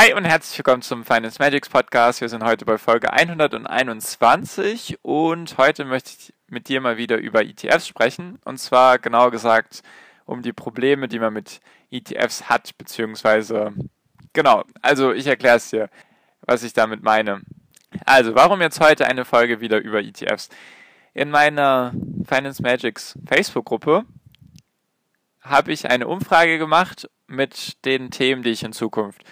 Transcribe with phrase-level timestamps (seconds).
[0.00, 2.20] Hi und herzlich willkommen zum Finance Magics Podcast.
[2.20, 7.42] Wir sind heute bei Folge 121 und heute möchte ich mit dir mal wieder über
[7.42, 8.38] ETFs sprechen.
[8.44, 9.82] Und zwar genau gesagt
[10.24, 13.72] um die Probleme, die man mit ETFs hat, beziehungsweise
[14.34, 15.90] genau, also ich erkläre es dir,
[16.42, 17.40] was ich damit meine.
[18.04, 20.48] Also, warum jetzt heute eine Folge wieder über ETFs?
[21.12, 21.92] In meiner
[22.24, 24.04] Finance Magics Facebook-Gruppe
[25.40, 29.24] habe ich eine Umfrage gemacht mit den Themen, die ich in Zukunft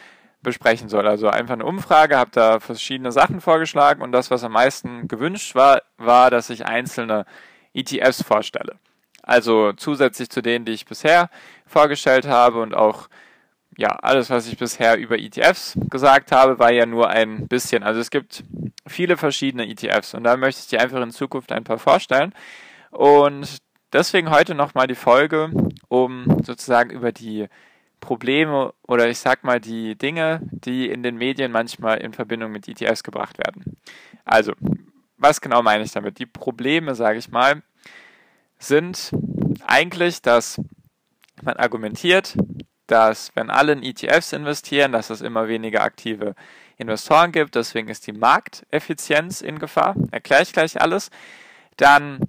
[0.46, 1.08] besprechen soll.
[1.08, 5.56] Also einfach eine Umfrage, habe da verschiedene Sachen vorgeschlagen und das, was am meisten gewünscht
[5.56, 7.26] war, war, dass ich einzelne
[7.74, 8.76] ETFs vorstelle.
[9.24, 11.30] Also zusätzlich zu denen, die ich bisher
[11.66, 13.08] vorgestellt habe und auch
[13.76, 17.82] ja, alles, was ich bisher über ETFs gesagt habe, war ja nur ein bisschen.
[17.82, 18.44] Also es gibt
[18.86, 22.32] viele verschiedene ETFs und da möchte ich dir einfach in Zukunft ein paar vorstellen.
[22.92, 23.58] Und
[23.92, 25.50] deswegen heute nochmal die Folge,
[25.88, 27.48] um sozusagen über die
[28.00, 32.68] Probleme oder ich sag mal die Dinge, die in den Medien manchmal in Verbindung mit
[32.68, 33.76] ETFs gebracht werden.
[34.24, 34.52] Also,
[35.16, 36.18] was genau meine ich damit?
[36.18, 37.62] Die Probleme, sage ich mal,
[38.58, 39.12] sind
[39.66, 40.60] eigentlich, dass
[41.42, 42.36] man argumentiert,
[42.86, 46.34] dass wenn alle in ETFs investieren, dass es immer weniger aktive
[46.76, 51.10] Investoren gibt, deswegen ist die Markteffizienz in Gefahr, erkläre ich gleich alles.
[51.76, 52.20] Dann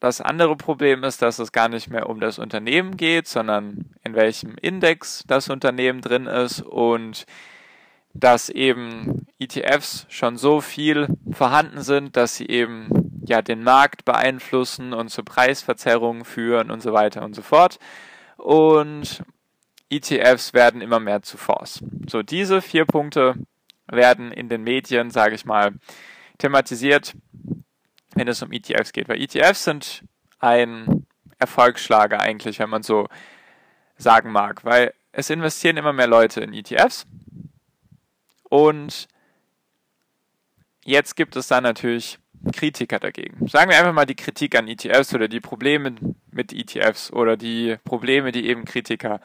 [0.00, 4.14] das andere Problem ist, dass es gar nicht mehr um das Unternehmen geht, sondern in
[4.14, 7.26] welchem Index das Unternehmen drin ist und
[8.12, 14.92] dass eben ETFs schon so viel vorhanden sind, dass sie eben ja den Markt beeinflussen
[14.92, 17.78] und zu Preisverzerrungen führen und so weiter und so fort.
[18.36, 19.22] Und
[19.90, 21.84] ETFs werden immer mehr zu Fonds.
[22.08, 23.34] So diese vier Punkte
[23.86, 25.74] werden in den Medien, sage ich mal,
[26.38, 27.14] thematisiert
[28.20, 29.08] wenn es um ETFs geht.
[29.08, 30.04] Weil ETFs sind
[30.38, 31.06] ein
[31.38, 33.08] Erfolgsschlager eigentlich, wenn man so
[33.96, 34.64] sagen mag.
[34.64, 37.06] Weil es investieren immer mehr Leute in ETFs.
[38.44, 39.08] Und
[40.84, 42.18] jetzt gibt es dann natürlich
[42.52, 43.46] Kritiker dagegen.
[43.48, 45.94] Sagen wir einfach mal die Kritik an ETFs oder die Probleme
[46.30, 49.20] mit ETFs oder die Probleme, die eben Kritiker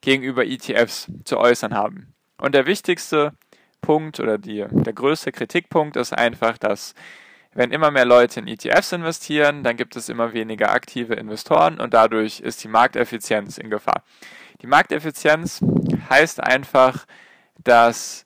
[0.00, 2.14] gegenüber ETFs zu äußern haben.
[2.38, 3.32] Und der wichtigste
[3.80, 6.94] Punkt oder die, der größte Kritikpunkt ist einfach, dass
[7.52, 11.94] wenn immer mehr Leute in ETFs investieren, dann gibt es immer weniger aktive Investoren und
[11.94, 14.04] dadurch ist die Markteffizienz in Gefahr.
[14.62, 15.64] Die Markteffizienz
[16.08, 17.06] heißt einfach,
[17.58, 18.24] dass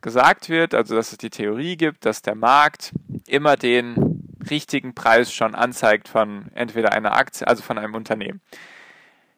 [0.00, 2.92] gesagt wird, also dass es die Theorie gibt, dass der Markt
[3.26, 8.40] immer den richtigen Preis schon anzeigt von entweder einer Aktie, also von einem Unternehmen.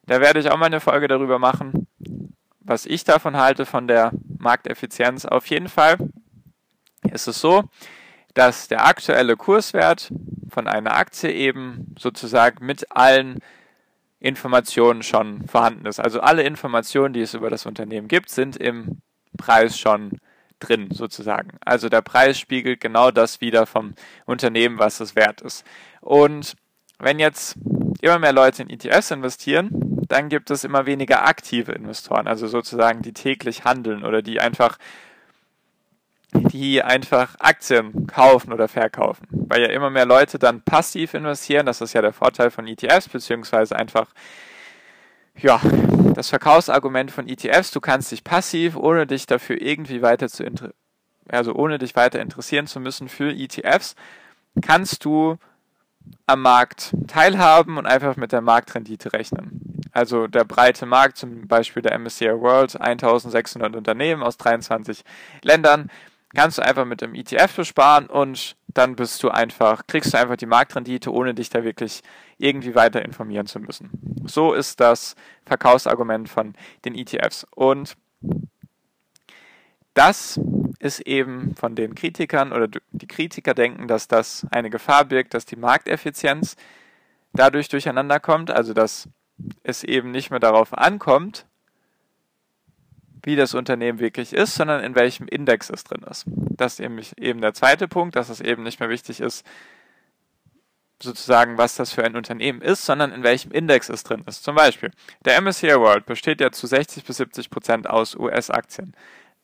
[0.06, 1.86] Da werde ich auch mal eine Folge darüber machen,
[2.60, 5.24] was ich davon halte von der Markteffizienz.
[5.24, 5.96] Auf jeden Fall
[7.10, 7.64] ist es so,
[8.40, 10.10] dass der aktuelle Kurswert
[10.48, 13.40] von einer Aktie eben sozusagen mit allen
[14.18, 16.00] Informationen schon vorhanden ist.
[16.00, 19.02] Also alle Informationen, die es über das Unternehmen gibt, sind im
[19.36, 20.20] Preis schon
[20.58, 21.58] drin sozusagen.
[21.66, 23.92] Also der Preis spiegelt genau das wieder vom
[24.24, 25.66] Unternehmen, was es wert ist.
[26.00, 26.54] Und
[26.98, 27.56] wenn jetzt
[28.00, 29.68] immer mehr Leute in ETFs investieren,
[30.08, 34.78] dann gibt es immer weniger aktive Investoren, also sozusagen die täglich handeln oder die einfach
[36.32, 39.26] die einfach Aktien kaufen oder verkaufen.
[39.30, 41.66] Weil ja immer mehr Leute dann passiv investieren.
[41.66, 44.08] Das ist ja der Vorteil von ETFs, beziehungsweise einfach,
[45.36, 45.60] ja,
[46.14, 47.70] das Verkaufsargument von ETFs.
[47.70, 50.44] Du kannst dich passiv, ohne dich dafür irgendwie weiter zu,
[51.28, 53.94] also ohne dich weiter interessieren zu müssen für ETFs,
[54.62, 55.36] kannst du
[56.26, 59.80] am Markt teilhaben und einfach mit der Marktrendite rechnen.
[59.92, 65.02] Also der breite Markt, zum Beispiel der MSCI World, 1600 Unternehmen aus 23
[65.42, 65.90] Ländern,
[66.34, 70.36] kannst du einfach mit dem ETF besparen und dann bist du einfach, kriegst du einfach
[70.36, 72.02] die Marktrendite, ohne dich da wirklich
[72.38, 73.90] irgendwie weiter informieren zu müssen.
[74.26, 76.54] So ist das Verkaufsargument von
[76.84, 77.46] den ETFs.
[77.54, 77.96] Und
[79.94, 80.40] das
[80.78, 85.44] ist eben von den Kritikern oder die Kritiker denken, dass das eine Gefahr birgt, dass
[85.44, 86.56] die Markteffizienz
[87.32, 89.08] dadurch durcheinander kommt, also dass
[89.62, 91.46] es eben nicht mehr darauf ankommt,
[93.22, 96.24] wie das Unternehmen wirklich ist, sondern in welchem Index es drin ist.
[96.26, 99.46] Das ist eben, eben der zweite Punkt, dass es eben nicht mehr wichtig ist,
[101.02, 104.44] sozusagen, was das für ein Unternehmen ist, sondern in welchem Index es drin ist.
[104.44, 104.90] Zum Beispiel,
[105.24, 108.94] der MSCI World besteht ja zu 60 bis 70 Prozent aus US-Aktien.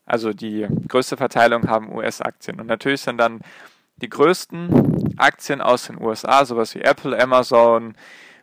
[0.04, 2.60] Also die größte Verteilung haben US-Aktien.
[2.60, 3.40] Und natürlich sind dann
[3.96, 7.96] die größten Aktien aus den USA, sowas wie Apple, Amazon,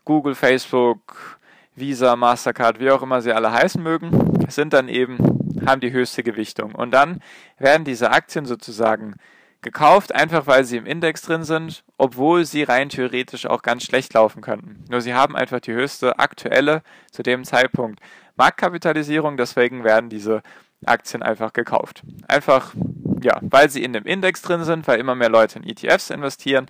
[0.04, 1.40] Google, Facebook,
[1.76, 5.18] Visa, Mastercard, wie auch immer sie alle heißen mögen, sind dann eben,
[5.66, 6.76] haben die höchste Gewichtung.
[6.76, 7.20] Und dann
[7.58, 9.16] werden diese Aktien sozusagen
[9.62, 14.14] gekauft, einfach weil sie im Index drin sind, obwohl sie rein theoretisch auch ganz schlecht
[14.14, 14.84] laufen könnten.
[14.90, 18.00] Nur sie haben einfach die höchste aktuelle zu dem Zeitpunkt
[18.36, 20.42] Marktkapitalisierung, deswegen werden diese
[20.86, 22.04] Aktien einfach gekauft.
[22.28, 22.74] Einfach,
[23.24, 26.68] ja, weil sie in dem Index drin sind, weil immer mehr Leute in ETFs investieren.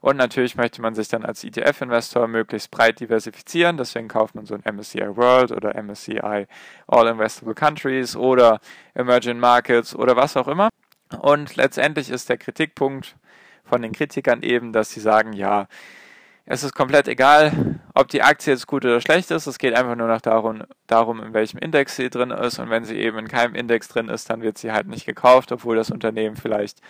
[0.00, 3.76] Und natürlich möchte man sich dann als ETF-Investor möglichst breit diversifizieren.
[3.76, 6.46] Deswegen kauft man so ein MSCI World oder MSCI
[6.86, 8.60] All Investable Countries oder
[8.94, 10.68] Emerging Markets oder was auch immer.
[11.20, 13.16] Und letztendlich ist der Kritikpunkt
[13.64, 15.66] von den Kritikern eben, dass sie sagen, ja,
[16.46, 19.48] es ist komplett egal, ob die Aktie jetzt gut oder schlecht ist.
[19.48, 22.60] Es geht einfach nur noch darum, darum, in welchem Index sie drin ist.
[22.60, 25.50] Und wenn sie eben in keinem Index drin ist, dann wird sie halt nicht gekauft,
[25.50, 26.80] obwohl das Unternehmen vielleicht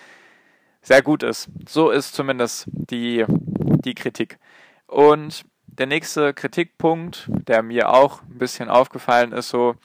[0.82, 1.48] sehr gut ist.
[1.66, 4.38] So ist zumindest die, die Kritik.
[4.86, 9.76] Und der nächste Kritikpunkt, der mir auch ein bisschen aufgefallen ist, so,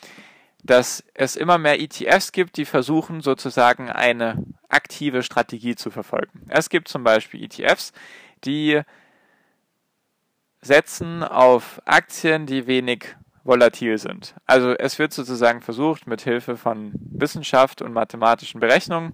[0.63, 6.45] dass es immer mehr ETFs gibt, die versuchen sozusagen eine aktive Strategie zu verfolgen.
[6.49, 7.93] Es gibt zum Beispiel ETFs,
[8.43, 8.81] die
[10.61, 14.35] setzen auf Aktien, die wenig volatil sind.
[14.45, 19.13] Also es wird sozusagen versucht, mit Hilfe von Wissenschaft und mathematischen Berechnungen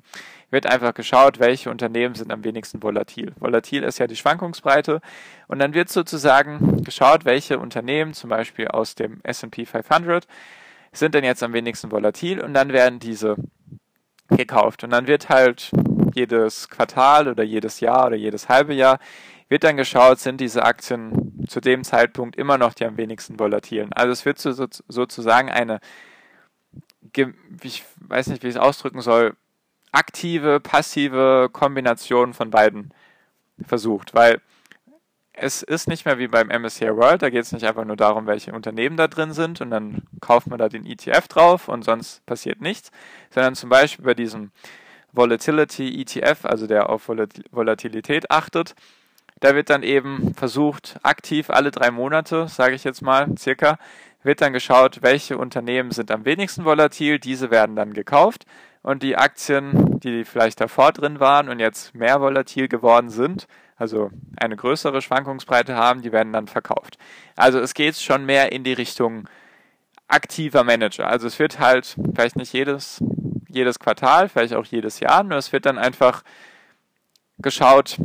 [0.49, 3.33] wird einfach geschaut, welche Unternehmen sind am wenigsten volatil.
[3.39, 5.01] Volatil ist ja die Schwankungsbreite
[5.47, 10.27] und dann wird sozusagen geschaut, welche Unternehmen, zum Beispiel aus dem S&P 500,
[10.91, 13.35] sind denn jetzt am wenigsten volatil und dann werden diese
[14.29, 15.71] gekauft und dann wird halt
[16.13, 18.99] jedes Quartal oder jedes Jahr oder jedes halbe Jahr
[19.49, 23.93] wird dann geschaut, sind diese Aktien zu dem Zeitpunkt immer noch die am wenigsten volatilen.
[23.93, 24.51] Also es wird so,
[24.87, 25.79] sozusagen eine,
[27.63, 29.35] ich weiß nicht, wie ich es ausdrücken soll,
[29.91, 32.93] aktive, passive Kombination von beiden
[33.65, 34.41] versucht, weil
[35.39, 38.25] es ist nicht mehr wie beim MSCI World, da geht es nicht einfach nur darum,
[38.25, 42.25] welche Unternehmen da drin sind und dann kauft man da den ETF drauf und sonst
[42.25, 42.91] passiert nichts,
[43.29, 44.51] sondern zum Beispiel bei diesem
[45.13, 48.75] Volatility ETF, also der auf Volatilität achtet,
[49.39, 53.77] da wird dann eben versucht, aktiv alle drei Monate, sage ich jetzt mal, circa,
[54.23, 57.19] wird dann geschaut, welche Unternehmen sind am wenigsten volatil.
[57.19, 58.45] Diese werden dann gekauft
[58.81, 64.09] und die Aktien, die vielleicht davor drin waren und jetzt mehr volatil geworden sind, also
[64.37, 66.97] eine größere Schwankungsbreite haben, die werden dann verkauft.
[67.35, 69.29] Also es geht schon mehr in die Richtung
[70.07, 71.07] aktiver Manager.
[71.07, 73.03] Also es wird halt vielleicht nicht jedes,
[73.49, 76.23] jedes Quartal, vielleicht auch jedes Jahr, nur es wird dann einfach
[77.37, 77.97] geschaut,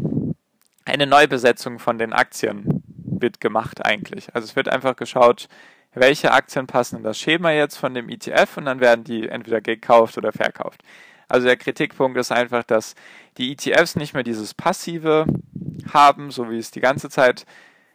[0.84, 4.34] eine Neubesetzung von den Aktien wird gemacht eigentlich.
[4.34, 5.48] Also es wird einfach geschaut,
[5.94, 9.60] welche Aktien passen in das Schema jetzt von dem ETF und dann werden die entweder
[9.60, 10.82] gekauft oder verkauft.
[11.28, 12.94] Also der Kritikpunkt ist einfach, dass
[13.38, 15.26] die ETFs nicht mehr dieses passive
[15.92, 17.46] haben, so wie es die ganze Zeit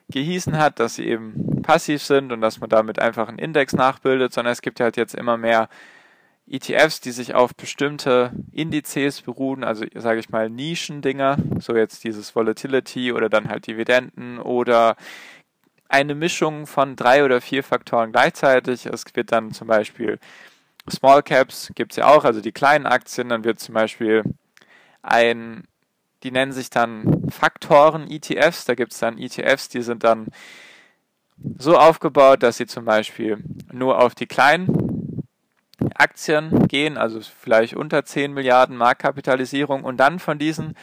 [0.10, 4.34] gehießen hat, dass sie eben passiv sind und dass man damit einfach einen Index nachbildet,
[4.34, 5.70] sondern es gibt halt jetzt immer mehr
[6.50, 12.36] ETFs, die sich auf bestimmte Indizes beruhen, also sage ich mal Nischendinger, so jetzt dieses
[12.36, 14.96] Volatility oder dann halt Dividenden oder
[15.90, 18.86] eine Mischung von drei oder vier Faktoren gleichzeitig.
[18.86, 20.20] Es wird dann zum Beispiel
[20.90, 24.24] Small Caps, gibt es ja auch, also die kleinen Aktien, dann wird zum Beispiel
[25.02, 25.66] ein,
[26.24, 30.28] die nennen sich dann Faktoren-ETFs, da gibt es dann ETFs, die sind dann
[31.58, 33.38] so aufgebaut, dass sie zum Beispiel
[33.72, 34.87] nur auf die kleinen
[36.00, 40.76] Aktien gehen, also vielleicht unter 10 Milliarden Marktkapitalisierung und dann von diesen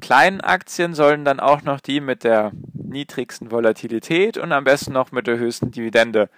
[0.00, 5.12] kleinen Aktien sollen dann auch noch die mit der niedrigsten Volatilität und am besten noch
[5.12, 6.28] mit der höchsten Dividende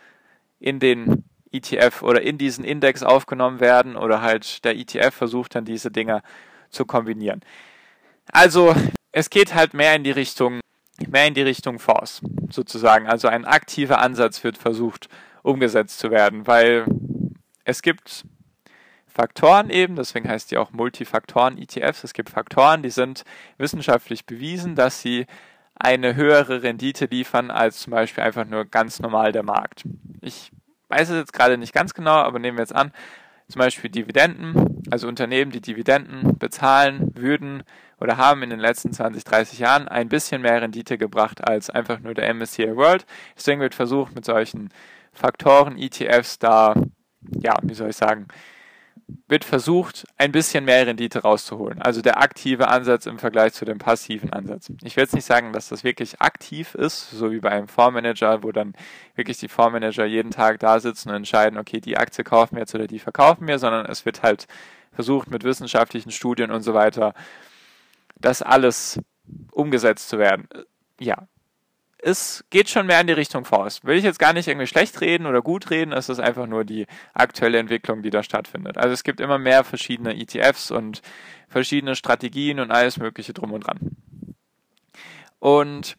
[0.61, 5.65] in den ETF oder in diesen Index aufgenommen werden oder halt der ETF versucht dann
[5.65, 6.23] diese Dinger
[6.71, 7.41] zu kombinieren.
[8.31, 8.75] Also
[9.13, 10.61] es geht halt mehr in die Richtung
[11.07, 13.07] mehr in die Richtung Force sozusagen.
[13.07, 15.09] Also ein aktiver Ansatz wird versucht
[15.43, 16.85] umgesetzt zu werden, weil
[17.69, 18.25] es gibt
[19.07, 22.03] Faktoren eben, deswegen heißt die auch Multifaktoren-ETFs.
[22.03, 23.25] Es gibt Faktoren, die sind
[23.59, 25.27] wissenschaftlich bewiesen, dass sie
[25.75, 29.85] eine höhere Rendite liefern als zum Beispiel einfach nur ganz normal der Markt.
[30.23, 30.51] Ich
[30.89, 32.91] weiß es jetzt gerade nicht ganz genau, aber nehmen wir jetzt an,
[33.49, 37.65] zum Beispiel Dividenden, also Unternehmen, die Dividenden bezahlen würden
[38.01, 42.01] oder haben in den letzten 20, 30 Jahren ein bisschen mehr Rendite gebracht als einfach
[42.01, 43.05] nur der MSCI World.
[43.37, 44.71] Deswegen wird versucht, mit solchen
[45.13, 46.73] Faktoren, ETFs da
[47.31, 48.27] ja, wie soll ich sagen,
[49.27, 51.81] wird versucht, ein bisschen mehr Rendite rauszuholen.
[51.81, 54.71] Also der aktive Ansatz im Vergleich zu dem passiven Ansatz.
[54.83, 58.43] Ich will jetzt nicht sagen, dass das wirklich aktiv ist, so wie bei einem Fondsmanager,
[58.43, 58.75] wo dann
[59.15, 62.75] wirklich die Fondsmanager jeden Tag da sitzen und entscheiden, okay, die Aktie kaufen wir jetzt
[62.75, 64.47] oder die verkaufen wir, sondern es wird halt
[64.93, 67.15] versucht mit wissenschaftlichen Studien und so weiter,
[68.21, 69.01] das alles
[69.53, 70.49] umgesetzt zu werden.
[70.99, 71.29] Ja,
[72.01, 73.85] es geht schon mehr in die Richtung Forst.
[73.85, 76.65] Will ich jetzt gar nicht irgendwie schlecht reden oder gut reden, es ist einfach nur
[76.65, 78.79] die aktuelle Entwicklung, die da stattfindet.
[78.79, 81.03] Also es gibt immer mehr verschiedene ETFs und
[81.49, 83.97] verschiedene Strategien und alles Mögliche drum und dran.
[85.41, 85.97] Und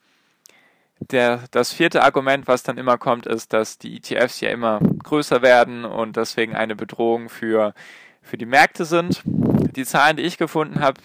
[1.00, 5.42] der, das vierte Argument, was dann immer kommt, ist, dass die ETFs ja immer größer
[5.42, 7.74] werden und deswegen eine Bedrohung für,
[8.22, 9.22] für die Märkte sind.
[9.26, 11.00] Die Zahlen, die ich gefunden habe,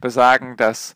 [0.00, 0.94] besagen, dass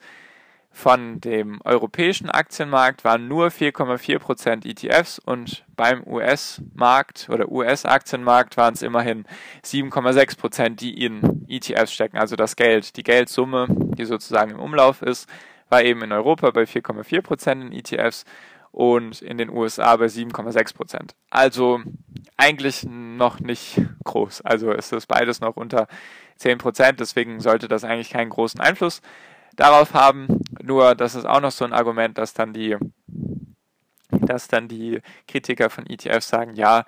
[0.72, 8.82] von dem europäischen Aktienmarkt waren nur 4,4% ETFs und beim US-Markt oder US-Aktienmarkt waren es
[8.82, 9.26] immerhin
[9.64, 12.16] 7,6%, die in ETFs stecken.
[12.16, 15.28] Also das Geld, die Geldsumme, die sozusagen im Umlauf ist,
[15.68, 18.24] war eben in Europa bei 4,4% in ETFs
[18.70, 21.10] und in den USA bei 7,6%.
[21.28, 21.80] Also
[22.38, 24.40] eigentlich noch nicht groß.
[24.40, 25.86] Also ist das beides noch unter
[26.40, 29.02] 10%, deswegen sollte das eigentlich keinen großen Einfluss
[29.56, 30.40] darauf haben.
[30.62, 32.76] Nur, das ist auch noch so ein Argument, dass dann die,
[34.11, 36.85] dass dann die Kritiker von ETFs sagen, ja,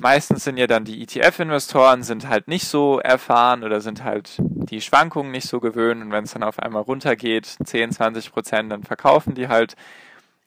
[0.00, 4.80] meistens sind ja dann die ETF-Investoren sind halt nicht so erfahren oder sind halt die
[4.80, 8.84] Schwankungen nicht so gewöhnt und wenn es dann auf einmal runtergeht, 10, 20 Prozent, dann
[8.84, 9.74] verkaufen die halt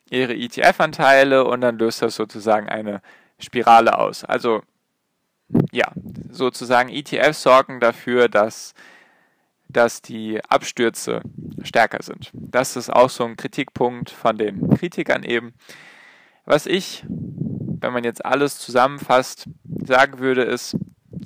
[0.10, 3.01] ihre ETF-Anteile und dann löst das sozusagen eine
[3.39, 4.24] Spirale aus.
[4.24, 4.62] Also
[5.72, 5.91] ja,
[6.29, 8.74] sozusagen ETFs sorgen dafür, dass
[9.69, 11.21] dass die Abstürze
[11.63, 12.31] stärker sind.
[12.33, 15.53] Das ist auch so ein Kritikpunkt von den Kritikern eben.
[16.45, 19.47] Was ich, wenn man jetzt alles zusammenfasst,
[19.86, 20.77] sagen würde, ist,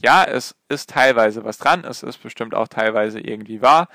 [0.01, 3.87] ja, es ist teilweise was dran, es ist bestimmt auch teilweise irgendwie wahr.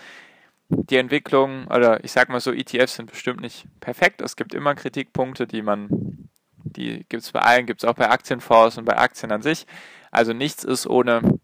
[0.68, 4.20] Die Entwicklung, oder ich sag mal so, ETFs sind bestimmt nicht perfekt.
[4.20, 6.28] Es gibt immer Kritikpunkte, die man,
[6.64, 9.66] die gibt es bei allen, gibt es auch bei Aktienfonds und bei Aktien an sich.
[10.10, 11.38] Also nichts ist ohne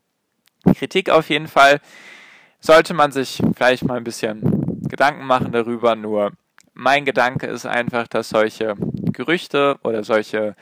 [0.74, 1.80] Kritik auf jeden Fall
[2.62, 5.96] sollte man sich vielleicht mal ein bisschen Gedanken machen darüber.
[5.96, 6.32] Nur
[6.72, 8.74] mein Gedanke ist einfach, dass solche
[9.12, 10.54] Gerüchte oder solche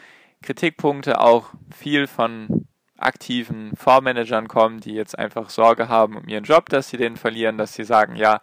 [0.42, 2.66] Kritikpunkte auch viel von
[2.96, 7.58] aktiven Fondsmanagern kommen, die jetzt einfach Sorge haben um ihren Job, dass sie den verlieren,
[7.58, 8.40] dass sie sagen, ja,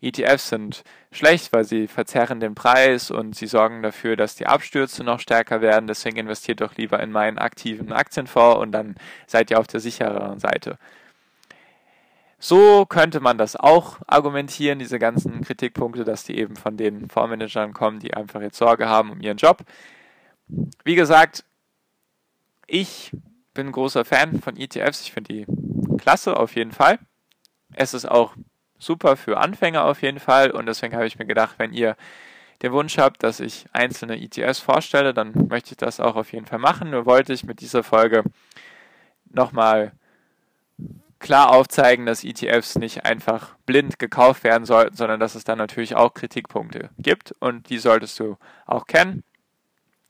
[0.00, 5.02] ETFs sind schlecht, weil sie verzerren den Preis und sie sorgen dafür, dass die Abstürze
[5.02, 5.88] noch stärker werden.
[5.88, 8.94] Deswegen investiert doch lieber in meinen aktiven Aktienfonds und dann
[9.26, 10.78] seid ihr auf der sichereren Seite.
[12.38, 17.72] So könnte man das auch argumentieren, diese ganzen Kritikpunkte, dass die eben von den Fondsmanagern
[17.72, 19.64] kommen, die einfach jetzt Sorge haben um ihren Job.
[20.84, 21.44] Wie gesagt,
[22.66, 23.12] ich
[23.54, 25.00] bin großer Fan von ETFs.
[25.02, 25.46] Ich finde die
[25.98, 27.00] klasse auf jeden Fall.
[27.74, 28.34] Es ist auch
[28.78, 31.96] super für Anfänger auf jeden Fall und deswegen habe ich mir gedacht, wenn ihr
[32.62, 36.46] den Wunsch habt, dass ich einzelne ETFs vorstelle, dann möchte ich das auch auf jeden
[36.46, 36.90] Fall machen.
[36.90, 38.22] Nur wollte ich mit dieser Folge
[39.30, 39.92] nochmal
[41.18, 45.96] klar aufzeigen, dass ETFs nicht einfach blind gekauft werden sollten, sondern dass es dann natürlich
[45.96, 49.24] auch Kritikpunkte gibt und die solltest du auch kennen.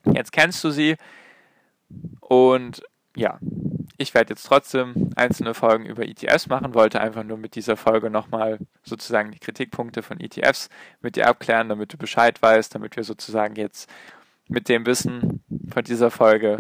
[0.05, 0.97] Jetzt kennst du sie
[2.21, 2.83] und
[3.17, 3.39] ja,
[3.97, 8.11] ich werde jetzt trotzdem einzelne Folgen über ETFs machen, wollte einfach nur mit dieser Folge
[8.11, 10.69] nochmal sozusagen die Kritikpunkte von ETFs
[11.01, 13.91] mit dir abklären, damit du Bescheid weißt, damit wir sozusagen jetzt
[14.47, 16.59] mit dem Wissen von dieser Folge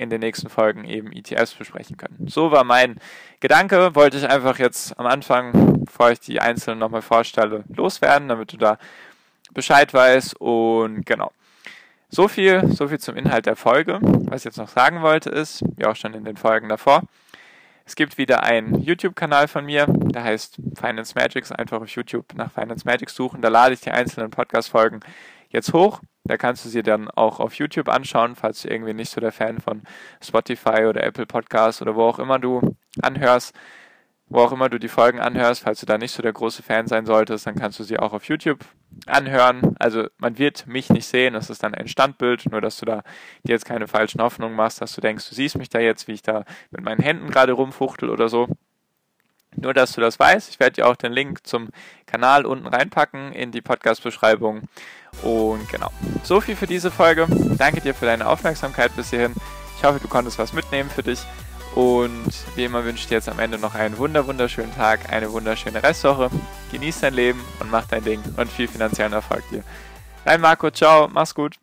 [0.00, 2.26] in den nächsten Folgen eben ETFs besprechen können.
[2.26, 2.96] So war mein
[3.40, 8.52] Gedanke, wollte ich einfach jetzt am Anfang, bevor ich die einzelnen nochmal vorstelle, loswerden, damit
[8.52, 8.78] du da
[9.52, 11.32] Bescheid weißt und genau.
[12.08, 13.98] So viel, so viel zum Inhalt der Folge.
[14.02, 17.02] Was ich jetzt noch sagen wollte ist, wie auch schon in den Folgen davor,
[17.84, 21.50] es gibt wieder einen YouTube-Kanal von mir, der heißt Finance Magics.
[21.50, 23.42] Einfach auf YouTube nach Finance Magics suchen.
[23.42, 25.00] Da lade ich die einzelnen Podcast-Folgen
[25.50, 26.00] jetzt hoch.
[26.30, 29.32] Da kannst du sie dann auch auf YouTube anschauen, falls du irgendwie nicht so der
[29.32, 29.82] Fan von
[30.22, 33.52] Spotify oder Apple Podcasts oder wo auch immer du anhörst,
[34.28, 36.86] wo auch immer du die Folgen anhörst, falls du da nicht so der große Fan
[36.86, 38.64] sein solltest, dann kannst du sie auch auf YouTube
[39.06, 39.74] anhören.
[39.80, 43.02] Also man wird mich nicht sehen, das ist dann ein Standbild, nur dass du da
[43.42, 46.12] dir jetzt keine falschen Hoffnungen machst, dass du denkst, du siehst mich da jetzt, wie
[46.12, 48.46] ich da mit meinen Händen gerade rumfuchtel oder so.
[49.56, 50.48] Nur, dass du das weißt.
[50.48, 51.68] Ich werde dir auch den Link zum
[52.06, 54.62] Kanal unten reinpacken in die Podcast-Beschreibung.
[55.22, 55.90] Und genau,
[56.22, 57.26] so viel für diese Folge.
[57.58, 59.34] Danke dir für deine Aufmerksamkeit bis hierhin.
[59.76, 61.20] Ich hoffe, du konntest was mitnehmen für dich.
[61.74, 65.30] Und wie immer wünsche ich dir jetzt am Ende noch einen wunder wunderschönen Tag, eine
[65.32, 66.30] wunderschöne Restwoche.
[66.72, 69.62] Genieß dein Leben und mach dein Ding und viel finanziellen Erfolg dir.
[70.24, 71.56] Dein Marco, ciao, mach's gut.